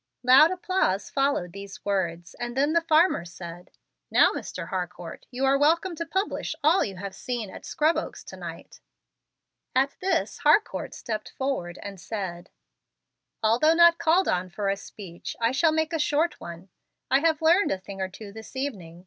[0.23, 3.69] Loud applause followed these words, and then the farmer said,
[4.09, 4.69] "Now, Mr.
[4.69, 8.79] Harcourt, you are welcome to publish all you have seen at Scrub Oaks to night."
[9.75, 12.49] At this Harcourt stepped forward and said:
[13.43, 16.69] "Although not called on for a speech, I shall make a short one.
[17.11, 18.99] I have learned a thing or two this evening.